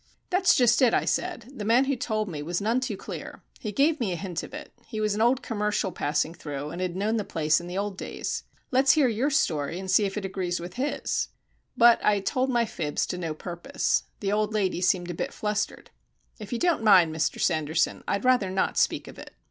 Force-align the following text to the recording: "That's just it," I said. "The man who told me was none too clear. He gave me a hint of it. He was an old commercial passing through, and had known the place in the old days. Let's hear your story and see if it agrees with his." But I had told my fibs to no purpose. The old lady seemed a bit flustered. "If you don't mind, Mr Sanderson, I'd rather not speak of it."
"That's 0.31 0.55
just 0.55 0.81
it," 0.81 0.95
I 0.95 1.05
said. 1.05 1.51
"The 1.55 1.63
man 1.63 1.85
who 1.85 1.95
told 1.95 2.27
me 2.27 2.41
was 2.41 2.59
none 2.59 2.79
too 2.79 2.97
clear. 2.97 3.43
He 3.59 3.71
gave 3.71 3.99
me 3.99 4.11
a 4.11 4.15
hint 4.15 4.41
of 4.41 4.51
it. 4.51 4.73
He 4.87 4.99
was 4.99 5.13
an 5.13 5.21
old 5.21 5.43
commercial 5.43 5.91
passing 5.91 6.33
through, 6.33 6.71
and 6.71 6.81
had 6.81 6.95
known 6.95 7.17
the 7.17 7.23
place 7.23 7.61
in 7.61 7.67
the 7.67 7.77
old 7.77 7.99
days. 7.99 8.41
Let's 8.71 8.93
hear 8.93 9.07
your 9.07 9.29
story 9.29 9.77
and 9.77 9.91
see 9.91 10.05
if 10.05 10.17
it 10.17 10.25
agrees 10.25 10.59
with 10.59 10.73
his." 10.73 11.27
But 11.77 12.03
I 12.03 12.15
had 12.15 12.25
told 12.25 12.49
my 12.49 12.65
fibs 12.65 13.05
to 13.09 13.17
no 13.19 13.35
purpose. 13.35 14.05
The 14.21 14.31
old 14.31 14.55
lady 14.55 14.81
seemed 14.81 15.11
a 15.11 15.13
bit 15.13 15.31
flustered. 15.35 15.91
"If 16.39 16.51
you 16.51 16.57
don't 16.57 16.81
mind, 16.81 17.15
Mr 17.15 17.39
Sanderson, 17.39 18.03
I'd 18.07 18.25
rather 18.25 18.49
not 18.49 18.79
speak 18.79 19.07
of 19.07 19.19
it." 19.19 19.35